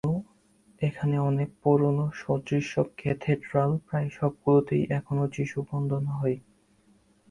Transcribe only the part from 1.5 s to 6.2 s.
পুরোনো সুদৃশ্য ক্যাথেড্রাল, প্রায় সবগুলোতে এখনো যিশু বন্দনা